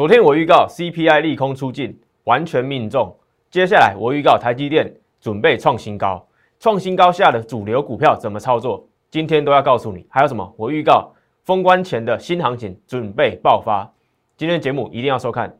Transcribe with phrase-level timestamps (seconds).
[0.00, 1.94] 昨天我预告 CPI 利空出尽，
[2.24, 3.14] 完全命中。
[3.50, 6.26] 接下来我预告台积电准备创新高，
[6.58, 8.82] 创新高下的主流股票怎么操作？
[9.10, 10.06] 今天都要告诉你。
[10.08, 10.54] 还有什么？
[10.56, 11.12] 我预告
[11.44, 13.92] 封关前的新行情准备爆发。
[14.38, 15.54] 今天节目一定要收看。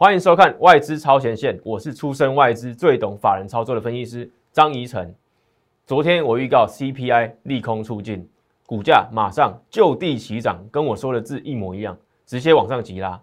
[0.00, 5.12] 欢迎收看外资超前线，我是出身外资最懂法人操作的分析师张怡晨。
[5.86, 8.24] 昨天我预告 CPI 利空出尽，
[8.64, 13.20] 股价马上就地起涨，跟我说的字一模一样，直接往上急拉，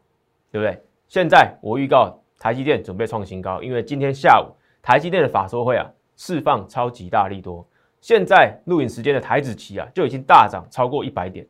[0.51, 0.77] 对不对？
[1.07, 7.65] 现在我预告台积电准备创新高，因为今天下午台积电的法说会啊，释放超级大力多，
[8.01, 11.47] 现在录影时间的台子期啊就已经大涨超过一百点，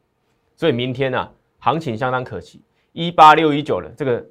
[0.56, 2.62] 所以明天呢行情相当可期，
[2.92, 4.24] 一八六一九了这个。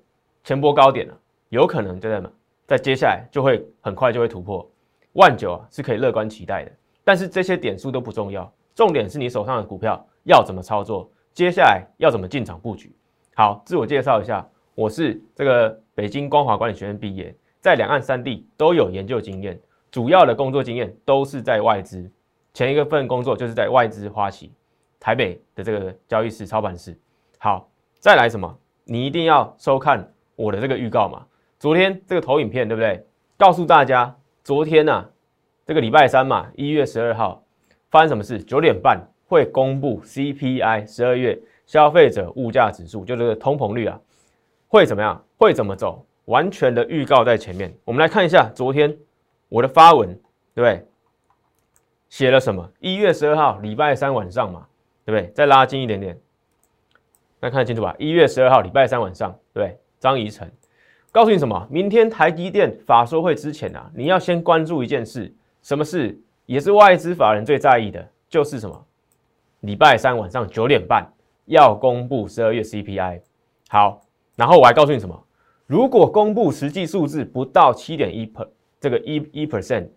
[0.44, 2.30] 前波高点了，有可能对不对
[2.66, 4.70] 在接下来就会很快就会突破
[5.14, 6.72] 万九啊，是可以乐观期待的。
[7.02, 12.94] 但是这些点数都不重要，重点是你手上的股票要怎么操作，接下来要怎么进场布局。
[13.34, 19.58] 好，自我介绍一下，我是这个北京光华管理学院毕业，在两岸三地都有研究经验，
[19.90, 22.10] 主要的工作经验都是在外资。
[22.52, 24.52] 前一个份工作就是在外资花旗
[25.00, 26.98] 台北的这个交易室操盘室。
[27.38, 27.66] 好，
[27.98, 28.58] 再来什么？
[28.84, 30.06] 你一定要收看。
[30.36, 31.24] 我的这个预告嘛，
[31.58, 33.06] 昨天这个投影片对不对？
[33.36, 35.04] 告诉大家，昨天呐，
[35.66, 37.42] 这个礼拜三嘛，一月十二号
[37.90, 38.38] 发生什么事？
[38.42, 44.00] 九点半会公布 CPI 十二月消费者物价指数，就这个通膨率啊，
[44.68, 45.24] 会怎么样？
[45.36, 46.06] 会怎么走？
[46.26, 47.74] 完全的预告在前面。
[47.84, 48.96] 我们来看一下昨天
[49.48, 50.08] 我的发文，
[50.54, 50.86] 对不对？
[52.08, 52.70] 写了什么？
[52.78, 54.66] 一月十二号礼拜三晚上嘛，
[55.04, 55.30] 对不对？
[55.32, 56.18] 再拉近一点点，
[57.40, 57.94] 大家看得清楚吧？
[57.98, 59.78] 一月十二号礼拜三晚上，对不对？
[60.04, 60.46] 张怡晨
[61.10, 61.66] 告诉你什么？
[61.70, 66.20] 明天台积电法说会之前啊，你要先关注一件事，什么事？
[66.44, 68.84] 也是外资法人最在意的，就是什么？
[69.60, 71.10] 礼拜三晚上九点半
[71.46, 73.22] 要公布十二月 CPI。
[73.70, 74.02] 好，
[74.36, 75.18] 然后我还告诉你什么？
[75.66, 78.46] 如果公布实际数字不到七点一 per
[78.78, 79.88] 这个一一 percent，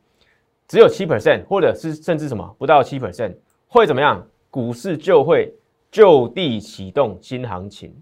[0.70, 3.36] 只有七 percent，或者是甚至什么不到七 percent，
[3.68, 4.26] 会怎么样？
[4.50, 5.54] 股市就会
[5.92, 7.94] 就地启动新行情，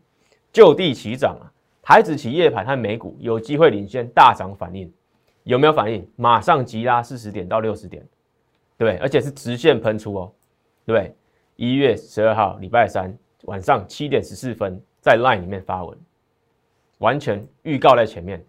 [0.53, 1.49] 就地起涨啊！
[1.85, 4.91] 台子企业盘和美股有机会领先大涨反应，
[5.43, 6.03] 有没有反应？
[6.15, 8.03] 马上急拉四十点到六十点，
[8.75, 10.33] 对而且是直线喷出哦，
[10.83, 11.15] 对
[11.55, 15.95] 一月十二号礼拜三晚上七点十四分在 LINE 里面发文，
[16.97, 18.43] 完全预告在前面，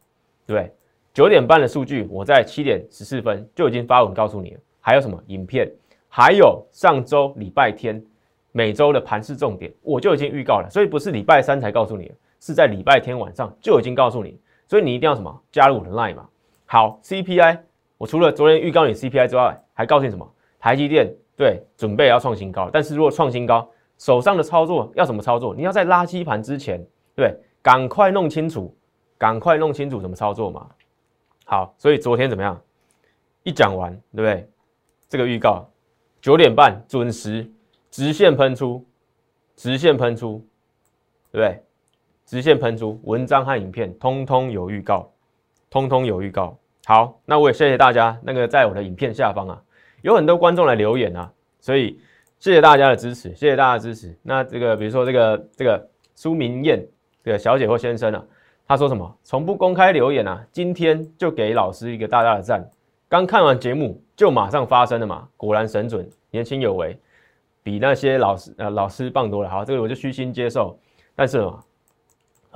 [0.47, 0.73] 对
[1.13, 4.61] 九点半的数据我在七点十四分就已经发文告诉你了。
[4.81, 5.71] 还有什么影片？
[6.09, 8.03] 还有上周礼拜天
[8.53, 12.11] 每周的盘势重点，我就已经预告了，所以不是礼拜三才告诉你。
[12.47, 16.29] 是在礼拜天晚上就已经告诉你，所以你一定要什么加入我的 line 嘛。
[16.65, 17.59] 好，CPI，
[17.99, 20.33] 我除了昨天预告你 CPI 之外，还告诉你什么？
[20.61, 22.71] 台积电对，准备要创新高。
[22.73, 23.69] 但是如果创新高，
[23.99, 25.53] 手上的操作要怎么操作？
[25.57, 26.81] 你要在垃圾盘之前，
[27.17, 28.73] 对，赶快弄清楚，
[29.19, 30.69] 赶快弄清楚怎么操作嘛。
[31.45, 32.61] 好，所以昨天怎么样？
[33.43, 34.49] 一讲完，对不对？
[35.09, 35.69] 这个预告
[36.21, 37.51] 九点半准时
[37.91, 38.87] 直线喷出，
[39.57, 40.47] 直线喷出，
[41.33, 41.63] 对不对？
[42.27, 45.09] 直线喷出，文章和影片通通有预告，
[45.71, 46.59] 通通有预告。
[46.85, 48.19] 好，那我也谢谢大家。
[48.23, 49.63] 那个在我的影片下方啊，
[50.03, 51.99] 有很多观众来留言啊，所以
[52.41, 54.17] 谢谢大家的支持，谢谢大家的支持。
[54.23, 56.85] 那这个比如说这个这个苏明燕
[57.23, 58.25] 这个小姐或先生啊，
[58.67, 59.17] 他说什么？
[59.23, 62.69] 从不公开留言啊，今天就给老师一个大大的赞。
[63.09, 66.99] 刚看完节目就马上发生了嘛，果然神准，年轻有为，
[67.63, 69.49] 比那些老师呃老师棒多了。
[69.49, 70.77] 好，这个我就虚心接受。
[71.15, 71.63] 但是嘛。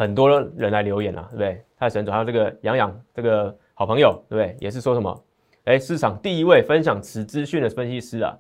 [0.01, 1.63] 很多人来留言了，对不对？
[1.79, 4.57] 太神总，还有这个杨洋这个好朋友，对不对？
[4.59, 5.25] 也是说什么？
[5.65, 8.35] 哎，市场第一位分享此资讯的分析师啊，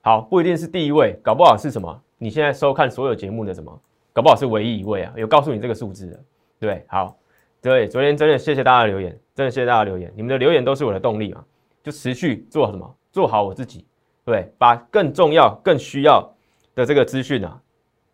[0.00, 2.02] 好，不一定是第一位，搞不好是什么？
[2.16, 3.78] 你现在收看所有节目的什么？
[4.14, 6.20] 搞不好是唯一一位啊，有告诉你这个数字的，
[6.58, 7.14] 对好，
[7.60, 11.44] 对，昨天真的谢谢大家留言，真的谢谢大家留言，你们的留言都是我的动力嘛，
[11.82, 12.96] 就持续做什么？
[13.10, 13.84] 做好我自己，
[14.24, 16.34] 对，把更重要、更需要
[16.74, 17.60] 的这个资讯啊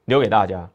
[0.07, 0.69] 留给大家，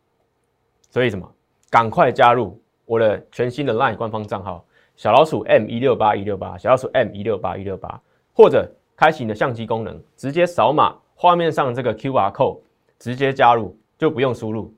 [0.89, 1.29] 所以什么？
[1.73, 4.63] 赶快加入我的全新的 LINE 官方账号
[4.95, 7.99] 小老鼠 M 一六八一六八小老鼠 M 一六八一六八，
[8.31, 12.59] 或者开启你的相机功能，直接扫码画面上这个 QR code，
[12.99, 14.71] 直接加入就不用输入，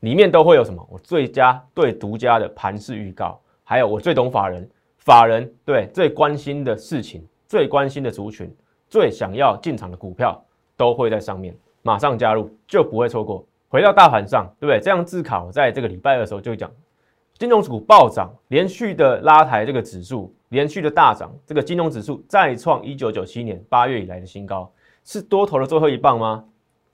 [0.00, 0.86] 里面都会有什么？
[0.90, 4.68] 我最佳最独家的盘势预告，还有我最懂法人
[4.98, 8.54] 法人对最关心的事情、最关心的族群、
[8.90, 10.38] 最想要进场的股票
[10.76, 13.42] 都会在上面，马上加入就不会错过。
[13.68, 14.80] 回到大盘上，对不对？
[14.80, 16.70] 这样自考在这个礼拜二的时候就讲，
[17.38, 24.70] 金融股暴涨，连续的拉抬这个指数，连续的大涨，这个金融指数再创一九九七年八月以来的新高，
[25.04, 26.44] 是多头的最后一棒吗？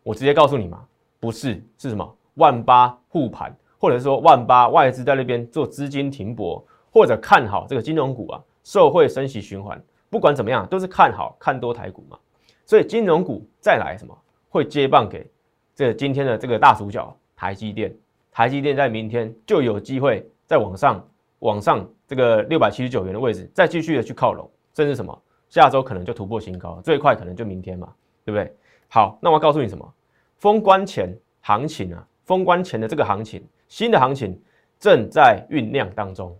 [0.02, 0.84] 我直接告诉你嘛，
[1.20, 2.16] 不是，是什么？
[2.34, 12.18] 万八护盘，或者说万八外资在那边做资金停泊，或者看好这个金融股啊，受惠升息循环，不管怎么样，都是看好看多台股嘛。
[12.64, 14.16] 所以金融股再来什么，
[14.48, 15.30] 会接棒给
[15.74, 17.94] 这今天的这个大主角台积电。
[18.30, 21.06] 台积电在明天就有机会再往上，
[21.40, 27.92] 往上这个六百七十九元的位置，再继续的去靠拢，甚至什么下周可能就突破新高，最快可能就明天嘛，
[28.24, 28.54] 对不对？
[28.88, 29.94] 好，那我告诉你什么？
[30.38, 32.06] 封关前行情啊。
[32.24, 34.40] 封关前的这个行情，新的行情
[34.78, 36.34] 正在酝酿当中，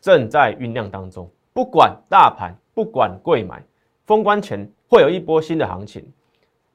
[0.00, 1.30] 正在酝酿当中。
[1.54, 3.62] 不管大盘，不管贵买，
[4.04, 6.04] 封关前会有一波新的行情，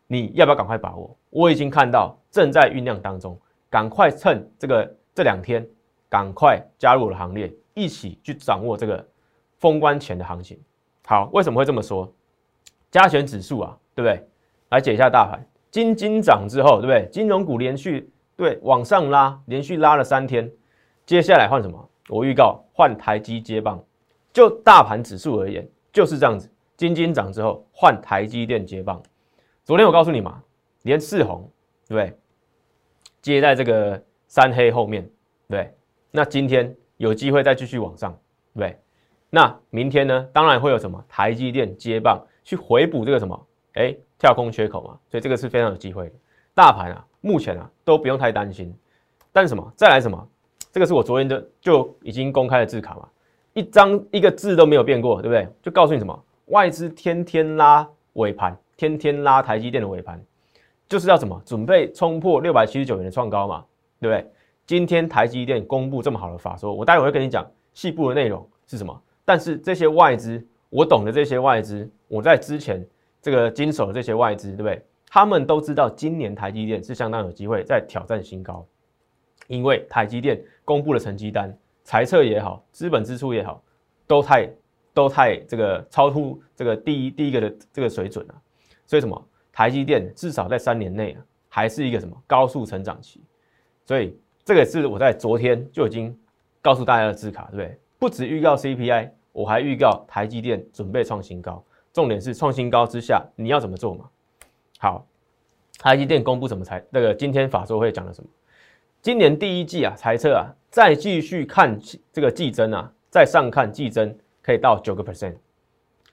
[0.08, 1.16] 你要不要赶快把握？
[1.38, 3.40] 我已经看到正在酝酿当中，
[3.70, 5.64] 赶快趁这个这两天，
[6.10, 9.08] 赶快加入我的行列，一起去掌握这个
[9.60, 10.60] 封关前的行情。
[11.06, 12.12] 好，为什么会这么说？
[12.90, 14.28] 加权指数啊，对不对？
[14.70, 15.40] 来解一下大盘，
[15.70, 17.08] 金金涨之后，对不对？
[17.12, 18.12] 金融股连续。
[18.36, 20.52] 对，往上拉，连续拉了三天，
[21.06, 21.90] 接下来换什么？
[22.10, 23.80] 我预告换台积接棒。
[24.34, 29.00] 就大盘指数而言，就是这样子，金金涨之后换台积电接棒。
[29.64, 30.42] 昨天我告诉你嘛，
[30.88, 31.52] 连四红，
[31.88, 32.18] 对？
[33.22, 35.08] 接在这个三黑后面，
[35.48, 35.72] 对。
[36.10, 38.18] 那今天有机会再继续往上，
[38.56, 38.80] 对？
[39.30, 40.28] 那明天呢？
[40.34, 43.48] 当然会有什么台积电接棒去回补这个什么？
[43.74, 44.98] 哎，跳空缺口嘛。
[45.12, 46.16] 所以这个是非常有机会的。
[46.56, 47.06] 大盘啊。
[47.20, 48.74] 目前啊都不用太担心，
[49.34, 50.30] 但是什么再来什么？
[50.72, 53.10] 这个是我昨天就就已经公开的字卡嘛，
[53.54, 55.46] 一张一个字都没有变过，对不对？
[55.62, 60.24] 就告诉你什么，外资天天拉尾盘，天天拉台积电的尾盘，
[60.88, 63.66] 就是要什么准备冲破六百七十九元的创高嘛，
[64.00, 64.32] 对不对？
[64.66, 69.02] 今天台积电公布这么好的法说，我待会会跟你讲细部的内容是什么。
[69.24, 72.86] 但是这些外资，我懂的这些外资，我在之前
[73.22, 74.82] 这个经手的这些外资，对不对？
[75.10, 78.66] 他们都知道，今年台积电是相当有机会在挑战新高，
[79.48, 83.64] 因为台积电公布的成绩单、财测也好、资本支出也好，
[84.06, 84.50] 都太
[84.94, 88.36] 都太这个超出这个第一第一个的这个水准了。
[88.86, 89.27] 所以什么？
[89.58, 93.20] 台积电至少在三年内啊，还是一个什么高速成长期。
[93.86, 94.16] 所以
[94.46, 96.16] 这个是我在昨天就已经
[96.62, 97.80] 告诉大家的字卡，对不对？
[97.98, 101.64] 不止预告 CPI，我还预告台积电准备创新高。
[101.92, 104.08] 重点是创新高之下，你要怎么做嘛？
[104.78, 105.08] 好，
[105.80, 106.86] 台积电公布什么财？
[106.92, 108.30] 那个今天法说会讲了什么？
[109.02, 111.80] 今年第一季啊，财测啊，再继续看
[112.14, 115.34] 这个季增啊，再上看季增可以到九个 percent，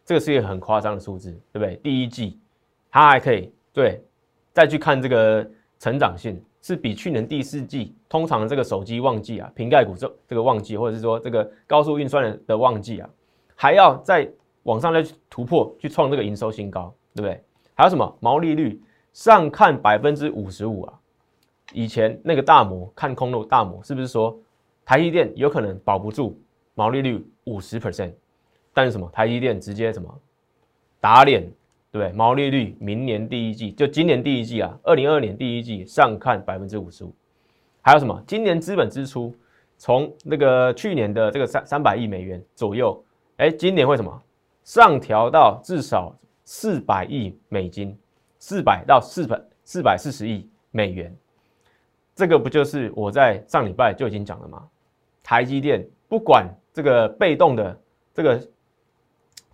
[0.03, 1.77] 这个是一个很夸张的数字，对不对？
[1.83, 2.41] 第一季
[2.95, 4.01] 它还可以对，
[4.53, 5.45] 再去看这个
[5.81, 13.11] 成长性是比去年第四季通常这个手机旺季啊，瓶盖股这这个旺季，或者是说这个高速运算的的旺季啊，
[13.57, 14.31] 还要再
[14.63, 17.43] 往上再去突破，去创这个营收新高，对不对？
[17.75, 18.81] 还有什么毛利率
[19.13, 20.95] 上看百分之五十五啊？
[21.73, 24.39] 以前那个大摩看空的大摩是不是说
[24.85, 26.41] 台积电有可能保不住
[26.75, 28.13] 毛利率五十 percent？
[28.73, 30.09] 但是什么台积电直接什么
[31.01, 31.51] 打脸，
[31.99, 32.13] 对？
[32.13, 37.15] 毛利率明年第一季就今年第一季啊，二零二二年第一季上看百分之五十五。
[37.81, 38.23] 还有什么？
[38.27, 39.35] 今年资本支出
[39.79, 43.05] 从那个去年的这个三三百亿美元左右，
[43.37, 44.23] 哎，今年会什么
[44.63, 46.15] 上调到至少？
[46.47, 47.97] 四百亿美金，
[48.39, 51.17] 四百到四百四百四十亿美元，
[52.15, 54.63] 这个不就是我在上礼拜就已经讲了吗？
[55.23, 57.81] 台积电不管这个被动的
[58.13, 58.39] 这个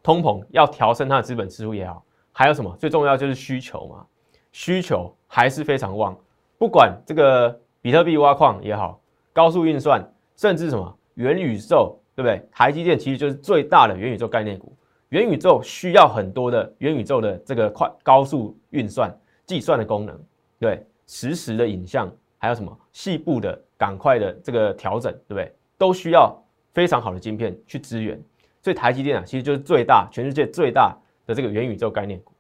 [0.03, 2.05] 通膨要调升它的资本支出也好，
[2.41, 4.07] 还有什么最重要就是需求嘛，
[4.51, 6.17] 需求还是非常旺。
[6.57, 8.99] 不管这个比特币挖矿也好，
[9.31, 10.03] 高速运算，
[10.39, 12.43] 甚至什么元宇宙，对不对？
[12.51, 14.75] 台积电其实就是最大的元宇宙概念股。
[15.11, 20.19] 元宇宙需要很多的元宇宙的这个快高速运算计算的功能，
[20.59, 25.55] 对实时的影像，还有什么细部的赶快的这个调整，对不对？
[25.77, 26.35] 都需要
[26.73, 28.19] 非常好的晶片去支援。
[28.63, 30.97] 所以台积电啊，其实就是最大全世界最大
[31.31, 32.33] 的这个元宇宙概念股。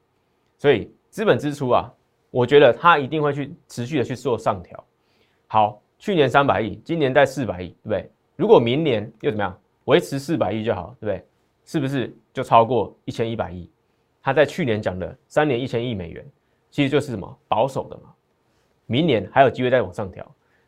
[0.58, 1.88] 所以资本支出啊，
[2.30, 4.84] 我觉得它一定会去持续的去做上调。
[5.46, 8.10] 好，去年三百亿，今年在四百亿，对不对？
[8.36, 11.24] 如果明年又怎么样，维持四百亿就好，对不对？
[11.64, 13.70] 是不是就超过一千一百亿？
[14.22, 16.26] 他在去年讲的三年一千亿美元，
[16.70, 18.12] 其实就是什么保守的嘛。
[18.86, 20.24] 明年还有机会再往上调，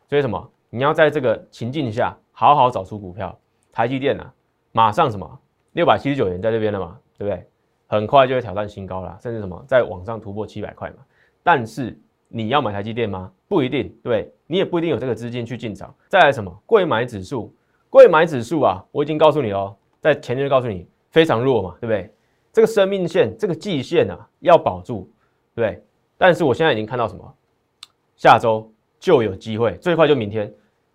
[0.07, 0.51] 所以什么？
[0.69, 3.37] 你要在这个情境下好好找出股票。
[3.71, 4.33] 台积电啊，
[4.71, 5.39] 马上什么
[5.73, 7.47] 六百七十九元在这边了嘛，对不对？
[7.87, 10.97] 很快就会挑战新高了，甚至什么在网上突破七百块嘛。
[11.43, 11.97] 但是
[12.27, 13.31] 你要买台积电吗？
[13.47, 15.93] 不一定，对你也不一定有这个资金去进场。
[16.07, 16.51] 再来什么？
[16.65, 17.53] 贵买指数。
[17.89, 22.11] 贵买指数啊，我已经告诉你哦，在前天就告诉你非常弱嘛，对不对？
[22.51, 25.07] 这个生命线，这个季线啊，要保住，
[25.53, 25.83] 对不对？
[26.17, 27.35] 但是我现在已经看到什么？
[28.15, 30.51] 下周就有机会，最快就明天，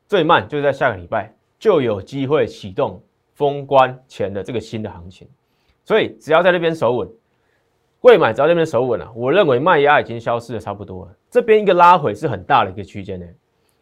[0.06, 3.00] 最慢就是在下个礼拜就有机会启动
[3.34, 5.28] 封关前的这个新的行情。
[5.88, 7.08] 所以只要在那边守稳，
[7.98, 11.12] 贵买只要那边守稳了，我认为卖压已经消失的差不多了。
[11.30, 13.26] 这边一个拉回是很大的一个区间呢，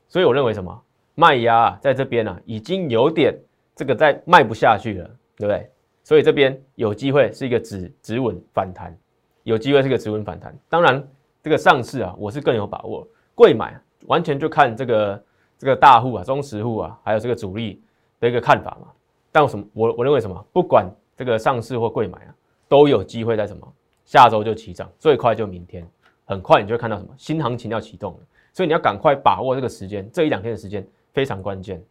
[0.07, 0.81] 所以我认为什么？
[1.17, 3.37] 卖压在这边呢，已经有点
[3.75, 5.05] 这个在卖不下去了，
[5.37, 5.69] 对不对？
[6.05, 8.97] 所以这边有机会是一个止止稳反弹，
[9.43, 10.57] 有机会是一个止稳反弹。
[10.69, 11.05] 当然，
[11.43, 13.05] 这个上市啊，我是更有把握。
[13.35, 15.25] 贵买完全就看这个
[15.59, 17.83] 这个大户啊、中实户啊，还有这个主力
[18.21, 18.93] 的一个看法嘛。
[19.33, 19.67] 但什么？
[19.73, 20.47] 我我认为什么？
[20.53, 22.35] 不管这个上市或贵买啊，
[22.69, 23.67] 都有机会在什么？
[24.05, 25.85] 下周就起涨，最快就明天，
[26.25, 28.21] 很快你就会看到什么新行情要启动了。
[28.53, 31.83] 所以你要赶快把握这个时间，这一两天的时间非常关键。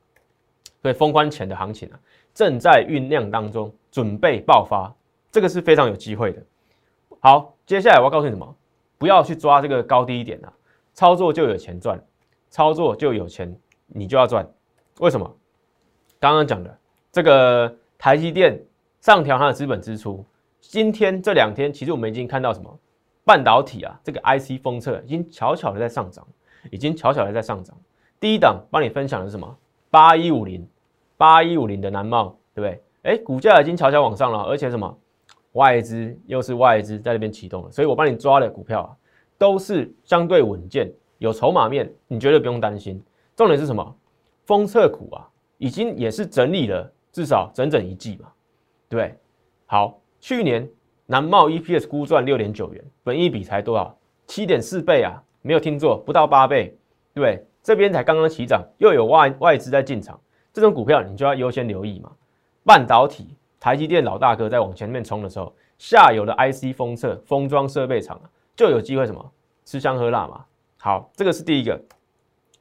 [0.81, 1.99] 所以封关前的行情啊。
[2.33, 4.93] 正在酝酿当中，准备爆发，
[5.31, 6.43] 这个是非常有机会的。
[7.19, 8.55] 好，接下来我要告诉你什么？
[8.97, 10.51] 不要去抓这个高低点啊，
[10.93, 12.01] 操作就有钱赚，
[12.49, 14.45] 操作就有钱，你就要赚。
[14.99, 15.35] 为什么？
[16.19, 16.77] 刚刚讲的
[17.11, 18.61] 这个台积电
[19.05, 20.25] 上调它的资本支出，
[20.59, 22.79] 今天这两天其实我们已经看到什么？
[23.23, 26.25] 半导体啊，这个 IC 封测已经悄悄的在上涨，
[26.71, 27.77] 已经悄悄的在上涨。
[28.19, 29.55] 第一档帮你分享的是什么？
[29.91, 30.67] 八一五零。
[31.17, 32.81] 八一五零的南茂，对不对？
[33.03, 34.97] 哎，股价已经悄悄往上了，而且什么
[35.51, 38.89] 外资又是外资在那边启动了，所以我帮你抓的股票啊，
[39.37, 42.99] 都是相对稳健，有筹码面，你绝对不用担心。
[43.35, 43.95] 重点是什么？
[44.45, 48.31] 封测股啊，已经也是整理了至少整整一季嘛，
[48.89, 49.17] 对？
[49.65, 50.69] 好，去年
[51.05, 53.97] 南茂 EPS 估赚六点九元，本益比才多少？
[54.27, 56.77] 七点四倍啊，没有听错，不到八倍，
[57.13, 57.45] 对？
[57.61, 60.19] 这边才刚刚起涨，又有外外资在进场。
[60.53, 62.11] 这种股票你就要优先留意嘛。
[62.63, 69.31] 半导体，台积电老大哥在往前面冲的时候，下游的 IC 封测封装设备厂啊，就有机会什么
[69.65, 70.45] 吃香喝辣嘛。
[70.77, 71.79] 好，这个是第一个。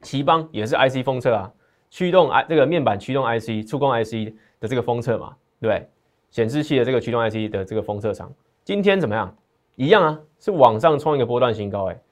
[0.02, 1.52] 奇邦也是 IC 封测啊，
[1.88, 5.88] 驱动 I 这个面板驱动 IC、触控 IC 的这个封测嘛，对？
[6.35, 8.29] 显示器的这个驱动 IC 的这个封测厂，
[8.64, 9.33] 今天怎么样？
[9.76, 11.88] 一样啊，是往上创一个波段新高。
[11.88, 12.03] 哎，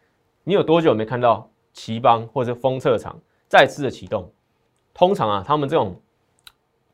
[0.44, 4.30] 你有多久没看到奇邦或者封测厂再次的启动？
[4.94, 6.00] 通常啊，他们这种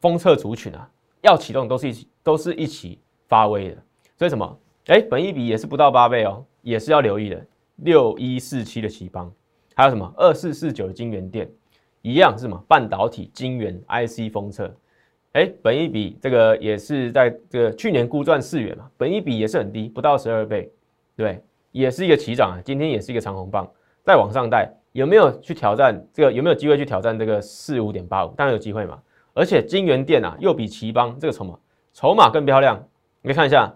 [0.01, 3.77] 封测族群啊，要启动都是一起都是一起发威的。
[4.17, 4.59] 所以什么？
[4.87, 7.47] 哎，本一比也是不到八倍哦，也是要留意的。
[7.77, 9.31] 六一四七的奇邦，
[9.75, 11.47] 还有什么二四四九的金源店，
[12.01, 14.75] 一样是什么半导体晶圆 IC 封测。
[15.39, 20.69] 哎，本一比这个也是在这个去年估赚四元嘛，本一比也是很低，不到十二倍，
[21.15, 21.41] 对，
[21.71, 22.59] 也是一个起涨啊。
[22.65, 23.71] 今天也是一个长红棒，
[24.03, 24.69] 再往上带。
[24.93, 26.33] 有没有去挑战这个？
[26.33, 28.35] 有没有机会去挑战这个四五点八五？
[28.37, 28.99] 当然有机会嘛！
[29.33, 31.57] 而且金源店啊，又比奇邦这个筹码
[31.93, 32.85] 筹码更漂亮。
[33.23, 33.73] 你可以看一下，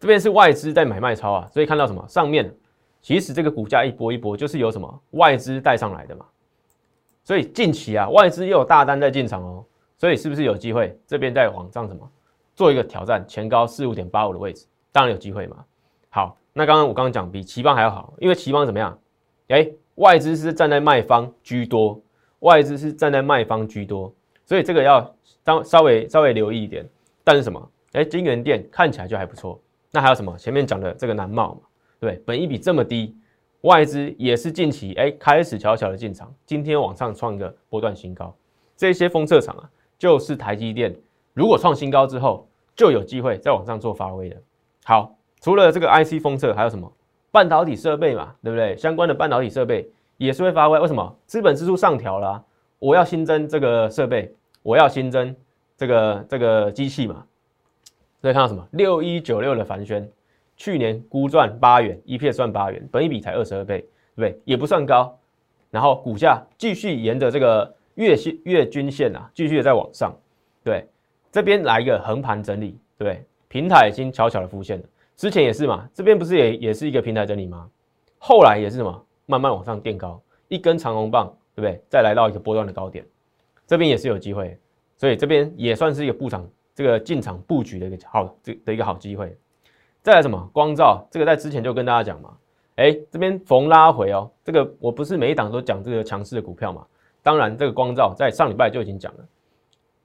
[0.00, 2.04] 这边是外资在买卖超啊，所以看到什么？
[2.08, 2.52] 上面
[3.00, 6.26] 其实这个股价一波一波，就是由什么外资带上来的嘛。
[7.22, 9.64] 所以近期啊，外资又有大单在进场哦，
[9.98, 12.10] 所以是不是有机会这边在往上什么
[12.54, 14.66] 做一个挑战前高四五点八五的位置？
[14.92, 15.64] 当然有机会嘛。
[16.08, 18.98] 好，那刚刚我刚刚讲比奇邦还要好，因为奇邦怎么样？
[19.48, 22.00] 哎，外资是站在卖方居多，
[22.40, 26.88] 外资是站在卖方居多，所以这个要当稍微稍微留意一点。
[27.22, 27.70] 但是什么？
[27.92, 29.60] 哎，金源店看起来就还不错。
[29.90, 30.36] 那还有什么？
[30.36, 31.60] 前面讲的这个南茂嘛，
[32.00, 33.16] 对，本一比这么低，
[33.62, 38.34] 外资也是近期哎开始悄悄的进场，今天往上创一个波段新高。
[38.76, 40.94] 这些封测厂啊，就是台积电，
[41.34, 44.36] 如果创新高之后，就有机会再往上做发威的。
[44.84, 46.92] 好，除了这个 IC 封测，还有什么？
[47.30, 48.76] 半导体设备嘛，对不对？
[48.76, 50.78] 相关的半导体设备也是会发挥。
[50.78, 51.16] 为什么？
[51.26, 52.42] 资本支出上调了，
[52.78, 55.34] 我要新增这个设备，我要新增
[55.76, 57.24] 这个这个机器嘛。
[58.22, 58.66] 所以看到什么？
[58.72, 60.08] 六一九六的凡轩，
[60.56, 64.40] 去年估赚八元，EPS 赚八元，本一比才二十二倍，对不对？
[64.44, 65.18] 也不算高。
[65.70, 70.16] 然后股价继续沿着这个月线月均线啊，继续的在往上。
[70.64, 70.88] 对，
[71.30, 73.22] 这边来一个横盘整理，对不对？
[73.48, 74.84] 平台已经悄悄的浮现了。
[75.16, 77.68] 之前也是嘛，这边不是也也是一个平台整理吗？
[78.18, 81.80] 后来也是什么，慢慢往上垫高，一根长红棒，对不对？
[81.88, 83.04] 再来到一个波段的高点，
[83.66, 84.58] 这边也是有机会，
[84.96, 89.36] 所以这边也算是一个布场这个进场布局的一个好这的一个好机会。
[90.02, 92.36] 再来什么光照，这个在之前就跟大家讲嘛，
[92.74, 96.86] 哎，这边逢拉回哦，这个我不是每一档都讲这个强势的股票嘛，
[97.26, 99.28] 当然这个光照在上礼拜就已经讲了。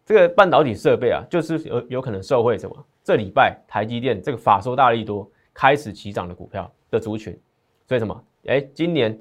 [0.03, 2.75] 这个半导体设备啊，就是有有可能受惠什么？
[3.03, 7.39] 这礼拜台积电这个法收大利多开始起涨的股票的族群，
[7.87, 8.23] 所以什么？
[8.47, 9.15] 哎，今年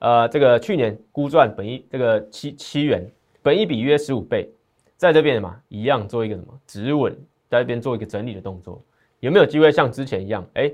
[0.00, 3.10] 呃，这个去年估赚本一这个七七元，
[3.40, 4.52] 本一比约十五倍，
[4.98, 7.10] 在这边嘛，一样做一个什么止稳，
[7.48, 8.84] 在这边做一个整理的动作，
[9.20, 10.70] 有没有机会像之前一样，哎，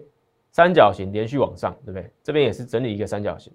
[0.51, 2.11] 三角形连续往上，对不对？
[2.25, 3.53] 这边也是整理一个三角形，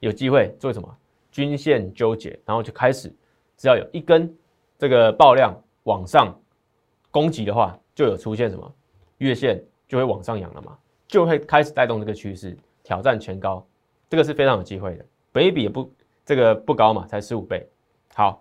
[0.00, 0.96] 有机会做什么
[1.34, 3.12] 均线纠结，然后就开始，
[3.56, 4.32] 只要有一根
[4.78, 6.32] 这个爆量往上
[7.10, 8.72] 攻击的话，就有出现什么
[9.18, 13.66] 月线就会往上扬了嘛，就会开始带动这个趋势挑战前高，
[14.08, 15.92] 这个是非常有机会的，本一比也不
[16.24, 17.68] 这个不高嘛，才十五倍，
[18.14, 18.40] 好，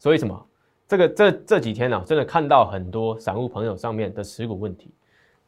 [0.00, 0.46] 所以什么？
[0.88, 4.90] 这个这这几天呢，真的看到很多散户朋友上面的持股问题，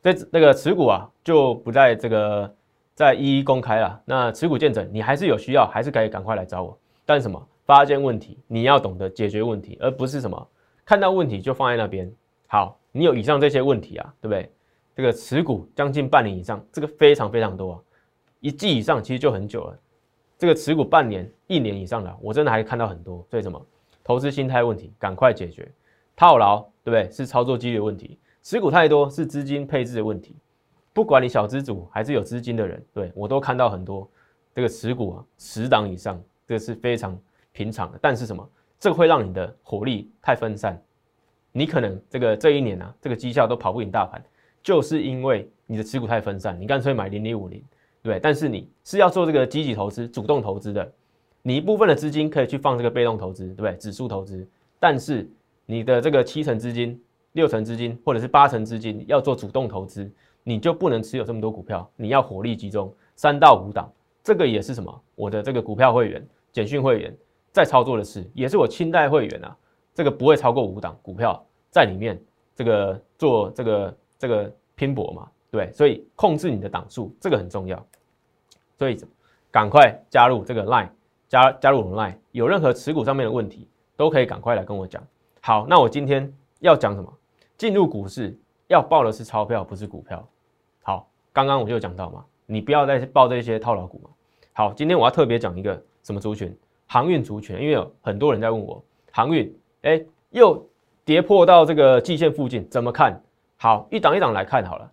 [0.01, 2.55] 这那个持股啊，就不在这个
[2.97, 4.03] 再一一公开了。
[4.07, 6.77] 那持股见证，你还是有需要，还是可以赶快来找我。
[7.05, 10.49] 但是什么发现问题，你要懂得解决问题，而不是什么
[10.85, 12.11] 看到问题就放在那边。
[12.47, 14.51] 好，你有以上这些问题啊，对不对？
[14.97, 17.81] 这个持股将近半年以上，这个非常非常多啊，
[18.41, 19.79] 一季以上其实就很久了。
[20.39, 23.25] 这个持股半年、一年以上的，我真的还看到很多。
[23.31, 23.61] 所以什么？
[24.03, 25.69] 投资心态问题，赶快解决。
[26.15, 27.11] 套牢，对不对？
[27.11, 28.19] 是操作纪律问题。
[28.43, 30.37] 持股太多，是资金配置的问题。
[30.97, 34.11] 不管你小资主还是有资金的人，对我都看到很多
[34.55, 37.21] 这个持股啊，十档以上，这个是非常
[37.53, 37.99] 平常的。
[38.01, 38.49] 但是什么？
[38.81, 40.83] 这个会让你的火力太分散，
[41.53, 44.25] 你可能这个这一年啊，这个绩效都跑不赢大盘，
[44.63, 46.59] 就是因为你的持股太分散。
[46.59, 47.63] 你干脆买零零五零，
[48.03, 48.19] 对。
[48.19, 50.91] 但是你是要做这个积极投资、主动投资的。
[51.43, 53.75] 你一部分的资金可以去放这个被动投资，对不对？
[53.77, 54.49] 指数投资，
[54.81, 55.29] 但是
[55.67, 56.99] 你的这个七成资金、
[57.33, 60.11] 六成资金或者是八成资金要做主动投资，
[60.49, 63.93] 你就不能持有这么多股票，你要火力集中三到五档。
[64.23, 65.03] 这个也是什么？
[65.17, 67.13] 我的这个股票会员、简讯会员
[67.51, 69.57] 在操作的事，也是我清代会员啊。
[69.93, 72.17] 这个不会超过五档股票在里面，
[72.55, 77.85] 这个做这个这个拼搏嘛，对，所以控制你的档数，这个很重要。
[78.79, 78.97] 所以
[79.51, 80.91] 赶快加入这个 Line。
[81.29, 85.03] 加加入我们 Line，有任何持股上面的问题，都可以赶快来跟我讲。
[85.41, 87.13] 好，那我今天要讲什么？
[87.59, 88.39] 进入股市
[88.69, 90.25] 要报的是钞票，不是股票。
[91.37, 94.09] 刚刚我就讲到嘛，你不要再报这些套牢股嘛。
[94.55, 96.57] 好，今天我要特别讲一个什么族群？
[96.87, 100.67] 航运族群，因为有很多人在问我航运，哎，又
[101.05, 103.23] 跌破到这个季线附近，怎么看？
[103.59, 104.91] 好，一档一档来看好了。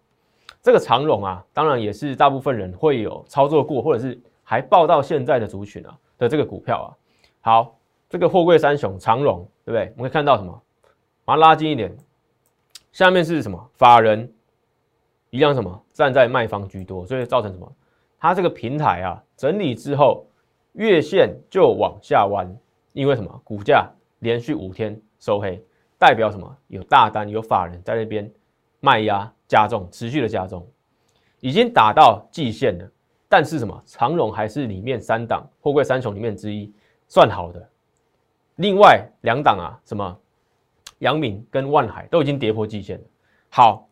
[0.61, 5.97] 这个长荣啊，当然也是大部分人会有操作过，或者是还报到现在的族群啊。
[6.17, 6.89] 的这个股票啊，
[7.39, 7.79] 好，
[8.09, 9.93] 这个货柜三雄长荣，对不对？
[9.95, 10.61] 我们可以看到什么？
[11.23, 11.95] 把它拉近一点，
[12.91, 13.69] 下面是什么？
[13.77, 14.29] 法人
[15.29, 15.82] 一样什么？
[15.93, 17.71] 站在卖方居多，所以造成什么？
[18.19, 20.25] 它这个平台啊，整理之后，
[20.73, 22.51] 月线就往下弯，
[22.93, 23.41] 因为什么？
[23.43, 25.63] 股价连续五天收黑，
[25.97, 26.57] 代表什么？
[26.67, 28.29] 有大单，有法人在那边
[28.79, 30.65] 卖压加重，持续的加重，
[31.39, 32.89] 已经打到季线了。
[33.29, 33.83] 但是什么？
[33.85, 36.71] 长荣还是里面三档货柜三雄里面之一，
[37.07, 37.69] 算好的。
[38.57, 40.19] 另外两档啊，什么？
[40.99, 43.03] 阳明跟万海都已经跌破季线了。
[43.49, 43.89] 好，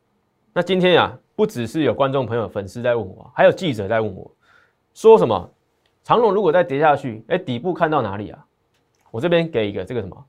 [0.54, 4.32] 那今天呀，不只是有观众朋友、粉丝在问我，还有记者在问我，
[4.94, 5.52] 说什么？
[6.04, 8.46] 长龙如果再跌下去，哎，底部看到哪里啊？
[9.10, 10.24] 我这边给一个这个什么？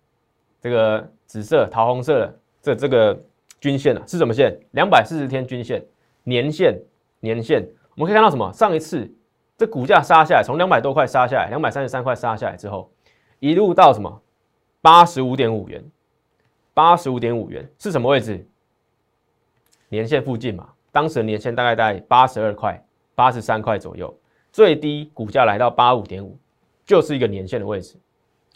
[0.59, 3.23] 这个紫色、桃红色的这这个
[3.61, 4.59] 均线啊，是什么线？
[4.71, 5.85] 两百四十天均线，
[6.25, 6.81] 年线，
[7.21, 7.63] 年线。
[7.95, 8.51] 我们可以看到什么？
[8.55, 9.07] 上一次
[9.59, 12.91] 这股价杀下来，从两百多块杀下来，两百三十三块杀下来之后，
[13.39, 14.23] 一路到什么？
[14.81, 15.85] 八十五点五元，
[16.73, 18.49] 八十五点五元是什么位置？
[19.91, 20.72] 年线附近嘛。
[20.93, 22.81] 当时的年线大概在八十二块、
[23.17, 24.15] 八十三块左右，
[24.53, 26.39] 最低股价来到八五点五，
[26.85, 27.97] 就是一个年线的位置。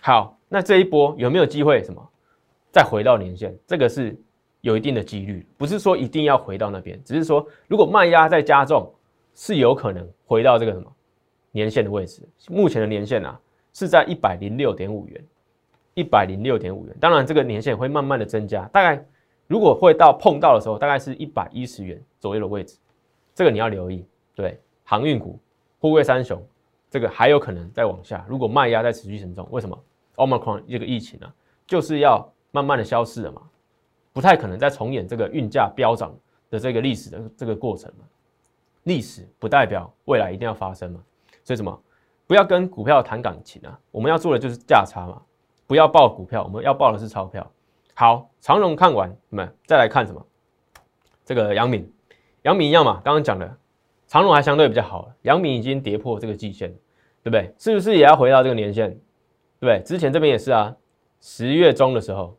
[0.01, 2.09] 好，那这一波有没有机会什么？
[2.71, 3.53] 再回到年线？
[3.67, 4.17] 这个是
[4.61, 8.93] 有一定的几率，不是说一定要回到那边，只是说如果卖压在加重。
[9.39, 10.91] 是有可能回到这个什么
[11.51, 12.27] 年线的位置？
[12.49, 13.39] 目前的年线啊
[13.75, 15.23] 是在一百零六点五元，
[15.93, 16.97] 一百零六点五元。
[16.99, 19.05] 当然，这个年线会慢慢的增加，大概
[19.47, 22.79] 如果会到碰到的时候，大概是一百一十元左右的位置。
[23.35, 24.05] 这个你要留意。
[24.35, 25.39] 对，航运股、
[25.79, 26.43] 沪贵三雄，
[26.91, 28.25] 这个还有可能再往下。
[28.29, 29.79] 如果卖压在持续沉重，为什么
[30.17, 31.33] ？Omicron 这个疫情呢，
[31.67, 33.43] 就是要慢慢的消失了嘛，
[34.13, 36.15] 不太可能再重演这个运价飙涨
[36.51, 38.05] 的这个历史的这个过程嘛。
[38.83, 41.01] 历史不代表未来一定要发生嘛，
[41.43, 41.83] 所以什么
[42.27, 43.79] 不要跟股票谈感情啊？
[43.91, 45.23] 我们要做的就是价差嘛，
[45.67, 47.51] 不要报股票，我们要报的是钞票。
[47.99, 50.23] 好，长荣看完，我们再来看什么？
[51.25, 51.91] 这个阳明，
[52.43, 53.57] 阳明一样嘛，刚刚讲的，
[54.07, 56.69] 长荣还相对比较好，阳明已经跌破这个季线，
[57.23, 57.55] 对不对？
[57.57, 58.91] 是不是也要回到这个年线？
[59.59, 59.83] 对不对？
[59.83, 60.77] 之前这边也是啊，
[61.23, 62.37] 十月中的时候，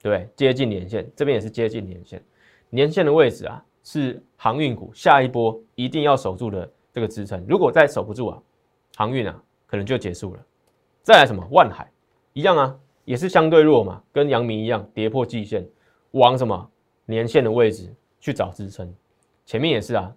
[0.00, 0.30] 对对？
[0.34, 2.24] 接近年线，这边也是接近年线，
[2.70, 3.62] 年线的位置啊。
[3.88, 8.42] 是航运股下一波一定要守住的这个支撑，如果再守不住啊，
[8.96, 10.40] 航运啊可能就结束了。
[11.02, 11.88] 再来什么万海
[12.32, 15.66] 一样啊，也是相对弱嘛，跟阳明一样跌破季线，
[16.10, 16.70] 往什么
[17.06, 18.92] 年线的位置去找支撑。
[19.46, 20.12] 前面也是啊，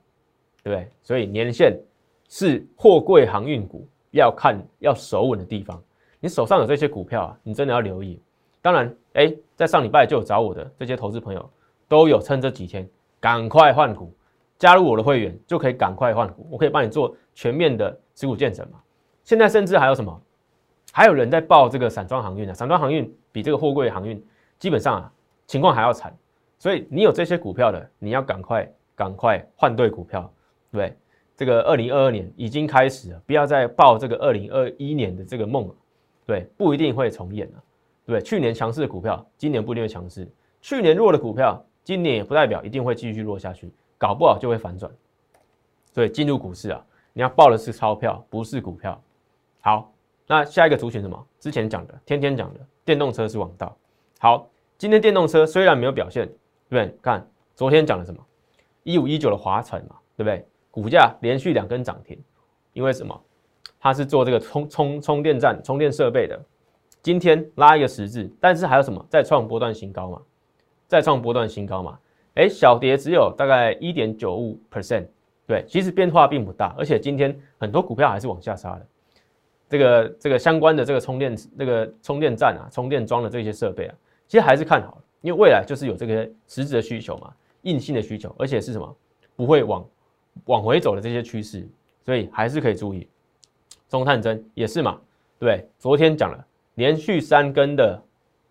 [0.63, 0.91] 对不对？
[1.03, 1.79] 所以年线
[2.27, 5.81] 是货柜航运股要看要守稳的地方。
[6.19, 8.19] 你手上有这些股票啊，你真的要留意。
[8.59, 11.49] 当然，哎，在上礼拜就有找我的这些投资朋友，
[11.87, 14.11] 都有趁这几天赶快换股，
[14.57, 18.79] 加入我的会员就可以赶快换股，我可以帮你做全面的持股建成嘛。
[19.23, 20.21] 现在甚至还有什么？
[20.91, 24.23] 还有人在报这个散装航运啊，散装航运比这个货柜航运
[24.57, 25.11] 基本上啊
[25.47, 26.15] 情况还要惨。
[26.57, 30.31] 所以你有这些股票的，你要赶快赶快换对股票，
[30.71, 30.97] 对
[31.37, 35.75] 这个二零二二年已经开始了，不要再报这个二零二一年的这个梦了。
[36.25, 37.63] 对，不一定会重演了，
[38.05, 38.21] 对不对？
[38.21, 40.25] 去年强势的股票，今年不一定会强势；
[40.61, 44.91] 去年弱的股票，今年也不代表一定会继续弱下去，搞不好就会反转。
[45.93, 49.01] 所以进入股市啊，你要报的是钞票，不是股票。
[49.61, 49.91] 好，
[50.31, 51.27] 那下一个族群什么？
[51.39, 53.75] 之前讲的，天天讲的电动车是王道。
[54.19, 56.27] 好，今天电动车虽然没有表现，
[56.69, 56.95] 对不对？
[57.01, 58.23] 看昨天讲的什么？
[58.83, 60.45] 一五一九的华晨嘛，对不对？
[60.69, 62.15] 股价连续两根涨停，
[62.73, 63.19] 因为什么？
[63.79, 66.39] 它是做这个充充充电站、充电设备的，
[67.01, 69.03] 今天拉一个十字，但是还有什么？
[69.09, 70.21] 再创波段新高嘛？
[70.85, 71.97] 再创波段新高嘛？
[72.35, 75.07] 哎，小跌只有大概一点九五 percent，
[75.47, 78.85] 对，其实变化并不大，而且今天很多股票还是往下杀的。
[79.69, 83.95] 这个这个相关的这个充电那个充电站啊、充电桩的这些设备啊，
[84.27, 88.95] 其实还是看好，因为未来就是有这个实质的需求嘛，硬性的需求，而且是什么？
[89.35, 89.85] 不会往
[90.45, 91.65] 往回走的这些趋势，
[92.03, 93.07] 所以还是可以注意。
[93.87, 94.99] 中探针也是嘛，
[95.37, 98.01] 对昨天讲了，连续三根的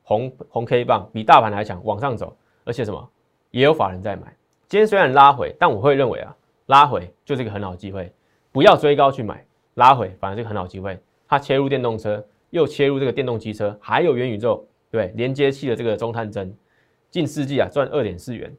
[0.03, 3.11] 红红 K 棒，比大盘还强往上走，而且什么
[3.51, 4.35] 也有法人在买。
[4.69, 8.13] 今天虽然拉回，但我会认为啊，拉回就是一个很好机会，
[8.53, 10.99] 不要追高去买，拉回反而是个很好机会。
[11.29, 16.53] 它切入电动车，又切入这个电动机车，还有元宇宙，对连接器的这个中探针，
[17.11, 18.51] 近四季啊赚二点四元，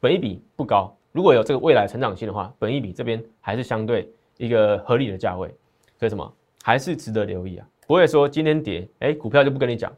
[0.00, 5.54] 本一比不高，如果有这个未来成长性的话，本一比这边还是相对一个合理的价位。
[5.96, 7.68] 所以什么还是值得留意啊？
[7.86, 9.92] 不会说今天跌，哎，股票就不跟你讲，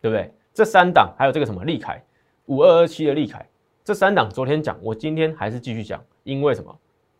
[0.00, 0.32] 对不对？
[0.52, 2.02] 这三档还有这个什么利凯
[2.46, 3.48] 五二二七的利凯，
[3.82, 6.78] 这三档昨天讲，我今天还是继续讲，因为什么？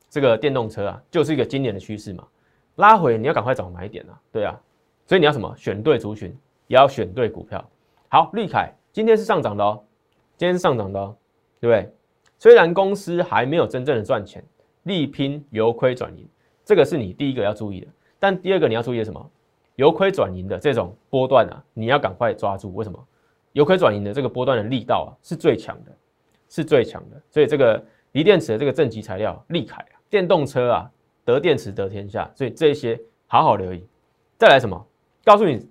[0.09, 2.27] 这个电动车啊，就是一个今年的趋势嘛，
[2.77, 4.59] 拉回你要赶快找买点啊，对啊，
[5.07, 5.55] 所以你要什么？
[5.57, 7.63] 选对族群，也要选对股票。
[8.09, 9.83] 好，利凯今天是上涨的哦，
[10.37, 11.17] 今天是上涨的哦，
[11.61, 11.93] 对不对？
[12.39, 14.43] 虽然公司还没有真正的赚钱，
[14.85, 16.27] 力拼由亏转盈，
[16.65, 17.87] 这个是你第一个要注意的。
[18.19, 19.31] 但第二个你要注意什么？
[19.77, 22.75] 由亏转盈的这种波段啊，你要赶快抓住。
[22.75, 22.99] 为什么？
[23.53, 25.93] 由亏转盈的这个波段的力道啊，是最强的，
[26.49, 27.21] 是最强的。
[27.31, 30.91] 所以这个锂电池的这个正极材料利凯啊，电动车啊，
[31.31, 32.31] 得电池得天下。
[32.35, 33.87] 所以这些好好留意。
[34.37, 34.87] 再来什么？
[35.25, 35.69] 告诉你，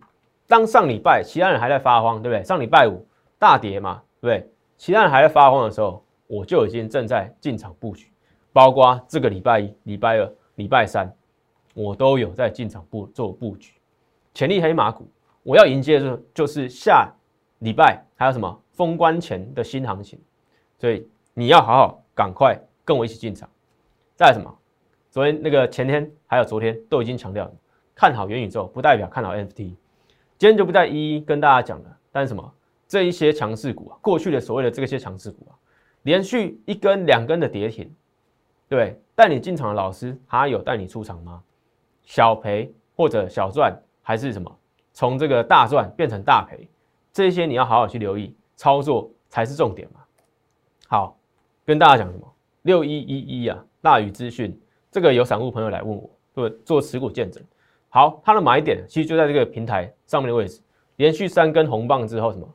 [0.47, 2.43] 当上礼拜其他人还在发慌，对不对？
[2.43, 3.05] 上礼拜五
[3.37, 4.51] 大跌嘛，对不对？
[4.77, 8.07] 其他人还在发慌的时候，我就已经正在进场布局，
[8.53, 11.13] 包括这个礼拜一、礼拜二、礼拜三。
[11.75, 13.73] 我都有在进场布做布局，
[14.33, 15.07] 潜力黑马股，
[15.43, 17.09] 我要迎接的就是下
[17.59, 20.19] 礼拜还有什么封关前的新行情，
[20.77, 23.47] 所以你要好好赶快跟我一起进场。
[24.15, 24.53] 再来什么？
[25.19, 27.51] 昨天那个前天还有昨天都已经强调
[27.93, 29.75] 看好元宇宙，不代表看好 NFT，
[30.37, 31.97] 今天就不再一一跟大家讲了。
[32.09, 32.53] 但是什么？
[32.87, 35.59] 这一些强势股啊，过去的所谓的这些强势股啊，
[36.03, 37.93] 连续一根两根的跌停，
[38.69, 41.43] 对，带你进场的老师，他有带你出场吗？
[42.03, 44.49] 小赔或者小赚还是什么？
[44.93, 46.69] 从这个大赚变成大赔，
[47.11, 49.99] 这些你要好好去留意，操作才是重点嘛。
[50.87, 51.17] 好，
[51.65, 52.33] 跟大家讲什么？
[52.61, 54.57] 六一一一啊，大宇资讯，
[54.91, 57.43] 这个有散户朋友来问我，做做持股见证。
[57.89, 60.61] 好，它的买点其实就在这个平台上面的位置，
[60.97, 62.47] 连续三根红棒之后，什么？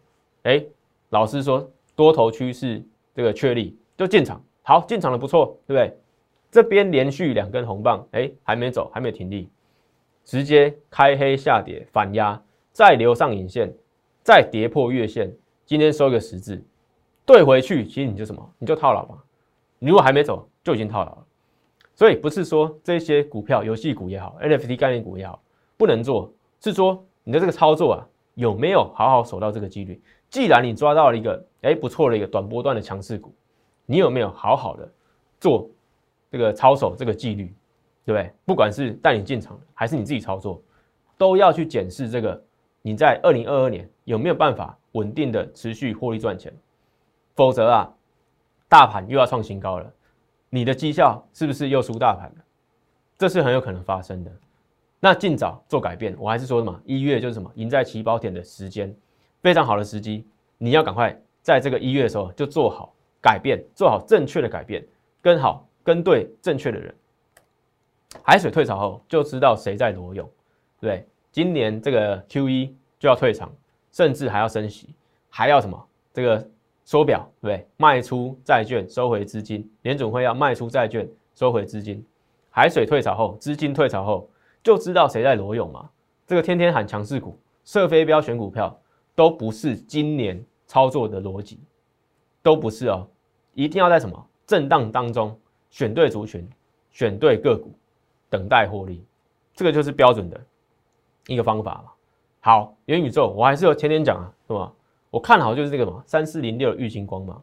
[0.45, 0.65] 哎，
[1.11, 2.83] 老师说多头趋势
[3.15, 4.43] 这个确立，就进场。
[4.63, 5.97] 好，进场的不错，对不对？
[6.51, 9.49] 这边连续两根红棒，哎，还没走，还没停利，
[10.25, 12.41] 直接开黑下跌反压，
[12.73, 13.75] 再留上影线，
[14.23, 15.35] 再跌破月线，
[15.67, 16.65] 今天收一个十字，
[17.27, 19.17] 对回去，其实你就什么，你就套牢吧。
[19.79, 21.27] 你如果还没走，就已经套牢了。
[21.95, 25.41] 所以不是说这些股票，游戏股也好，NFT 概念股也好，
[25.77, 30.01] 不能做，是说你的这个操作啊，有没有好好守到这个纪律？
[30.29, 33.33] 既然你抓到了一个哎不错的一个短波段的强势股，
[33.87, 34.91] 你有没有好好的
[35.39, 35.69] 做？
[36.31, 37.45] 这个操守这个纪律，
[38.05, 38.29] 对不对？
[38.45, 40.61] 不管是带你进场，还是你自己操作，
[41.17, 42.43] 都要去检视这个
[42.83, 46.53] 你在二零二二年有没有办法稳定的持续获利赚钱。
[47.37, 47.95] 否则啊，
[48.69, 49.93] 大盘又要创新高了，
[50.55, 52.45] 你的绩效是不是又输大盘了？
[53.19, 54.31] 这是很有可能发生的。
[55.01, 58.95] 那尽早做改变，我还是说什么一月就是什么赢在起跑点的时间，
[59.43, 60.25] 非常好的时机，
[60.57, 64.87] 你要赶快在这个一月的时候就做好改变，做好正确的改变，
[65.21, 66.95] 跟好跟对正确的人。
[68.23, 70.31] 海水退潮后，就知道谁在裸泳，
[70.79, 73.53] 对今年这个 Q E 就要退场，
[73.91, 74.95] 甚至还要升息，
[75.29, 75.85] 还要什么？
[76.13, 76.49] 这个
[76.85, 82.05] 缩表，对卖出债券收回资金，联总会要卖出债券收回资金。
[82.51, 84.29] 海水退潮后，资金退潮后，
[84.63, 85.89] 就知道谁在裸泳嘛。
[86.27, 88.79] 这个天天喊强势股、射飞镖选股票，
[89.15, 91.59] 都不是今年操作的逻辑，
[92.43, 93.09] 都不是哦。
[93.55, 95.37] 一定要在什么震荡当中
[95.71, 96.49] 选对族群，
[96.91, 97.73] 选对个股。
[98.31, 99.05] 等待获利，
[99.55, 100.41] 这个就是标准的
[101.29, 101.93] 一个方法嘛。
[102.41, 104.73] 好，元宇宙我还是有天天讲啊，是吧？
[105.15, 107.41] 我看好就是这个嘛，三四零六的玉金光嘛，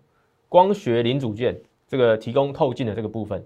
[0.49, 1.57] 光学零组件
[1.87, 3.39] 这个提供透镜的这个部分，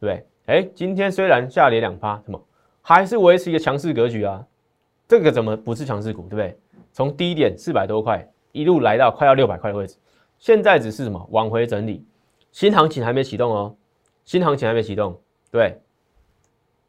[0.00, 0.26] 不对？
[0.46, 2.44] 哎，今天虽然下跌两趴，什么
[2.82, 4.44] 还是维持一个强势格局啊？
[5.06, 6.58] 这个怎么不是强势股，对不对？
[6.92, 9.96] 从低点四百多块一路来到快要六百块的位置，
[10.40, 12.04] 现在只是什么往回整理，
[12.50, 13.76] 新行情还没启动哦，
[14.24, 15.16] 新行情还没启动，
[15.52, 15.80] 对。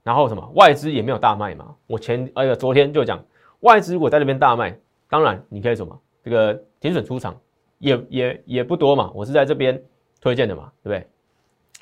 [0.02, 1.76] 然后什么外资也没有大卖嘛？
[1.86, 3.24] 我前哎呀昨天就讲
[3.60, 4.76] 外资如果在那边大卖，
[5.08, 7.36] 当然你可以什么这个停损出场
[7.80, 9.12] 也也也不多嘛。
[9.16, 9.82] 我是在这边
[10.22, 11.08] 推荐的嘛，对不对？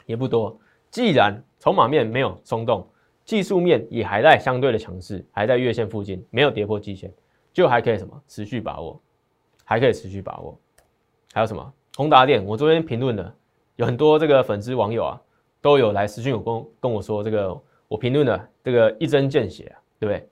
[0.05, 0.57] 也不多。
[0.89, 2.87] 既然筹码面没有松动，
[3.25, 7.11] 技术面也还在相对的强势，还在月线附近，没有跌破季线，
[7.51, 8.99] 就还可以什么持续把握，
[9.65, 10.57] 还可以持续把握。
[11.33, 12.45] 还有什么宏达电？
[12.45, 13.35] 我昨天评论的
[13.75, 15.21] 有很多这个粉丝网友啊，
[15.61, 17.61] 都有来私讯我跟跟我说这个。
[17.89, 20.27] 我评论的这个一针见血啊，对不对？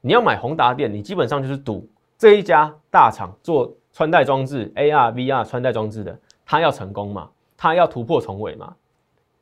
[0.00, 8.74] 你要买宏达电，你基本上就是赌这一家大厂做穿戴装置 AR、VR 穿戴装置的，它要成功嘛，它要突破重围嘛。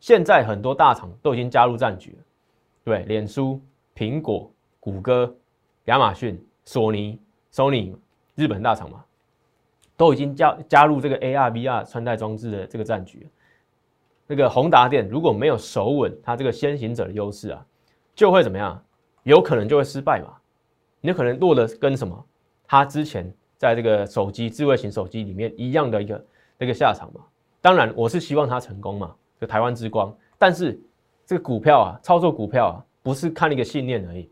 [0.00, 2.24] 现在很多大厂都已经加入战局了，
[2.85, 3.61] 对，脸书、
[3.94, 5.32] 苹果、谷歌、
[5.85, 7.20] 亚马逊、索尼、
[7.52, 7.94] Sony
[8.35, 9.04] 日本大厂嘛，
[9.96, 13.28] 都已经加加入这个 AR、VR 穿戴装置的这个战局。
[14.26, 17.64] 那个宏达电如果没有守稳它这个先行者的优势啊，
[18.14, 18.82] 就会怎么样？
[19.24, 20.35] 有可能就会失败嘛。
[21.00, 22.26] 你有可能落的跟什么？
[22.72, 26.24] 它之前在这个手机智慧型手机里面一样的一个
[26.56, 27.20] 那个下场嘛。
[27.61, 30.11] 当然，我是希望它成功嘛，就台湾之光。
[30.38, 30.80] 但是
[31.26, 34.26] 这个股票啊，操作股票啊，不是看一个信念而已，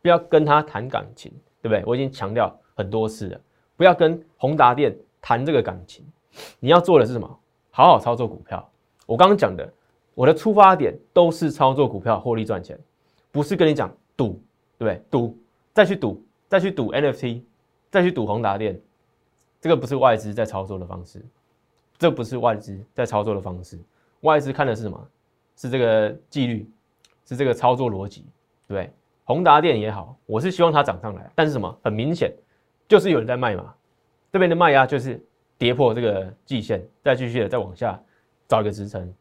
[0.00, 1.82] 不要跟他谈感情，对不对？
[1.84, 3.40] 我已经强调很多次了，
[3.76, 6.06] 不要跟宏达电谈这个感情。
[6.60, 7.40] 你要做的是什么？
[7.72, 8.70] 好好操作股票。
[9.04, 9.68] 我刚刚讲的，
[10.14, 12.78] 我的出发点都是操作股票获利赚钱，
[13.32, 14.40] 不是跟你讲赌，
[14.78, 15.02] 对不对？
[15.10, 15.36] 赌
[15.74, 17.42] 再去赌，再去赌 NFT，
[17.90, 18.80] 再去赌宏达电，
[19.60, 21.24] 这个不是外资在操作的方式，
[21.98, 23.78] 这不是外资在操作的方式。
[24.20, 25.08] 外资看的是什么？
[25.56, 26.70] 是这个纪律，
[27.26, 28.24] 是这个操作逻辑，
[28.68, 28.90] 对？
[29.24, 31.78] 宏达电也好，我是希望它涨上来，但是什么？
[31.82, 32.34] 很明显
[32.88, 33.74] 就是有人在卖嘛，
[34.32, 35.22] 这边的卖压就是
[35.58, 38.00] 跌破这个季线，再继续的再往下。
[38.48, 39.14] 找一个支撑，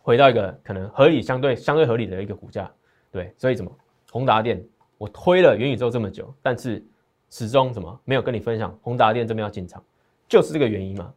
[0.00, 2.68] 回到一个可能合理、相对相对合理的一个股价，
[3.12, 3.70] 对，所以怎么
[4.10, 4.60] 宏达电
[4.96, 6.84] 我推了元宇宙这么久，但是
[7.30, 9.82] 始终怎么没有跟你分享宏达电这边要进场，
[10.28, 11.12] 就是这个原因嘛？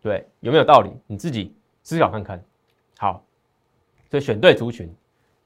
[0.00, 0.90] 对，有没有道理？
[1.06, 2.42] 你自己思考看看。
[2.98, 3.24] 好，
[4.10, 4.92] 所以选对族群，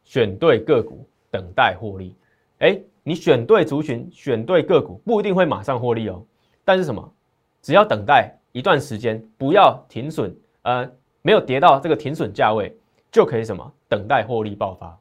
[0.04, 2.14] 选对个股，等待获利。
[2.58, 6.24] 哎，你选对族群，选对个股，不一定会马上获利哦。
[6.64, 7.12] 但是什么？
[7.60, 10.34] 只要等待一段时间，不要停损。
[10.62, 10.88] 呃，
[11.22, 12.76] 没有跌到这个停损价位，
[13.10, 14.96] 就可以什么等待获利爆发，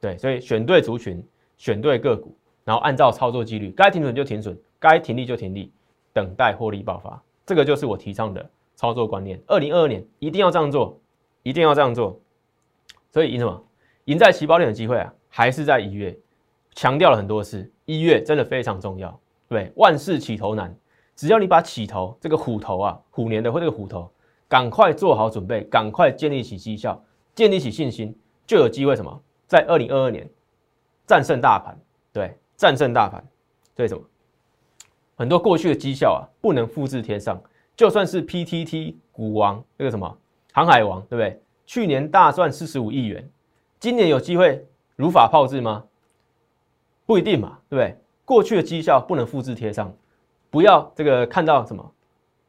[0.00, 1.22] 对，所以选对族群，
[1.56, 5.72] 选对个股，然后按照操作纪律，该停损就停损，该停利就停利，
[6.12, 9.40] 等待获利爆发，这个就是我提倡的操作观念。
[9.46, 10.98] 二零二二年一定要这样做，
[11.42, 12.20] 一定要这样做。
[13.10, 13.64] 所以赢什么？
[14.06, 16.16] 赢在起跑点的机会啊，还是在一月，
[16.74, 20.74] 强调了很多次，一月真的非常重要，对，万事起头难，
[21.14, 24.10] 只要你把起头这个虎头啊，虎年的或这个虎头。
[24.48, 27.02] 赶快做好准备，赶快建立起绩效，
[27.34, 28.14] 建立起信心，
[28.46, 29.22] 就有机会什么？
[29.46, 30.28] 在二零二二年
[31.06, 31.74] 战胜大盘，
[32.12, 33.20] 对，战胜大盘。
[33.74, 34.04] 所以什么？
[35.16, 37.42] 很多过去的绩效啊，不能复制贴上。
[37.74, 40.16] 就算是 PTT 股王那个什么
[40.52, 41.42] 航海王，对不对？
[41.66, 43.28] 去年大赚四十五亿元，
[43.80, 45.84] 今年有机会如法炮制吗？
[47.04, 47.98] 不一定嘛，对不对？
[48.24, 49.92] 过去的绩效不能复制贴上，
[50.48, 51.92] 不要这个看到什么？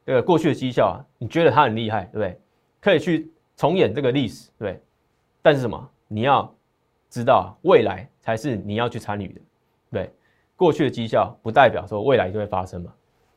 [0.06, 2.40] 这个过去的绩效啊，你觉得它很厉害，对不对？
[2.80, 4.80] 可以去重演这个历史，对。
[5.42, 5.90] 但是什么？
[6.06, 6.54] 你要
[7.10, 9.40] 知道，未来才是你要去参与的，
[9.94, 10.12] 对。
[10.56, 12.92] 过去的绩效不代表说未来就会发生嘛。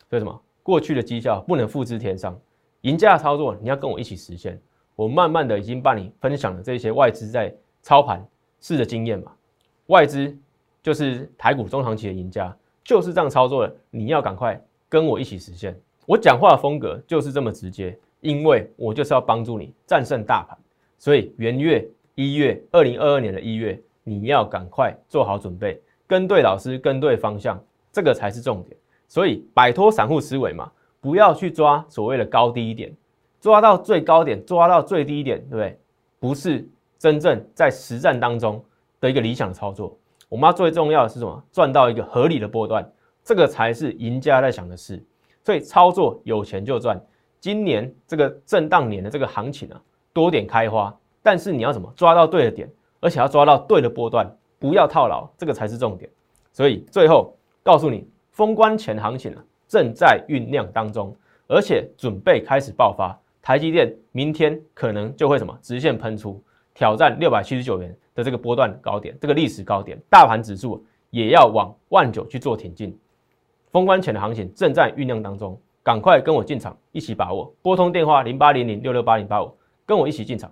[0.09, 0.41] 所以什么？
[0.61, 2.37] 过去的绩效不能复制天上，
[2.81, 4.59] 赢家的操作你要跟我一起实现。
[4.95, 8.27] 我慢慢的已经帮你分享了这些外资在操盘
[8.59, 9.31] 式的经验嘛。
[9.85, 10.37] 外资
[10.83, 13.75] 就是台股中长期的赢家，就是这样操作的。
[13.89, 15.79] 你要赶快跟我一起实现。
[16.05, 20.57] 我讲话的风格就是这么直接，因为我就是要帮助你战胜大盘。
[20.97, 28.75] 所以元月一月，二零二二年的一月，你要赶快做好准备，跟对老师，跟对方向，这个才是重点。
[29.07, 32.95] 所以摆脱散户思维嘛，不要去抓所谓的高低点，
[33.39, 35.79] 抓到最高点，抓到最低点，对不对？
[36.19, 36.67] 不是
[36.97, 38.63] 真正在实战当中
[38.99, 39.95] 的一个理想操作。
[40.29, 41.43] 我们要最重要的是什么？
[41.51, 42.89] 赚到一个合理的波段，
[43.23, 45.01] 这个才是赢家在想的事。
[45.43, 47.01] 所以操作有钱就赚。
[47.39, 49.79] 今年这个震荡年的这个行情啊，
[50.11, 50.93] 多点开花，
[51.23, 56.09] 但是你要怎么抓到对的点，而且要抓到对的波段，不要套牢，这个才是重点。
[56.51, 58.07] 所以最后告诉你。
[58.37, 61.11] 封关前行情啊，正在酝酿当中，
[61.47, 63.19] 而且准备开始爆发。
[63.41, 66.39] 台积电明天可能就会什么直线喷出，
[66.75, 69.99] 挑战六百七十九元的这个波段高点，这个历史高点。
[70.07, 72.95] 大盘指数也要往万九去做挺进。
[73.71, 77.51] 封关前的行情正在酝酿当中，赶快跟我进场，一起把握。
[77.63, 79.51] 拨通电话零八零零六六八零八五，
[79.83, 80.51] 跟我一起进场。